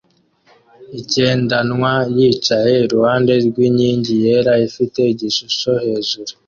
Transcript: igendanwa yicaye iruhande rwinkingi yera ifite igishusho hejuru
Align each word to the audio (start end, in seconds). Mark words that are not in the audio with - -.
igendanwa 0.99 1.93
yicaye 2.17 2.73
iruhande 2.85 3.33
rwinkingi 3.47 4.13
yera 4.23 4.53
ifite 4.67 4.99
igishusho 5.13 5.71
hejuru 5.83 6.31